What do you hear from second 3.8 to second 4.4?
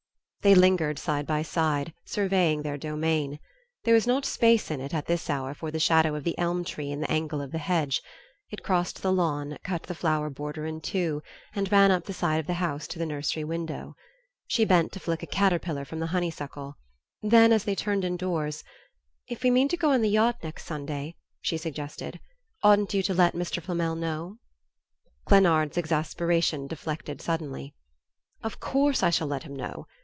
There was not